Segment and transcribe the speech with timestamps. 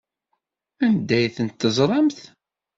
[0.85, 2.19] Anda ay tt-teẓramt?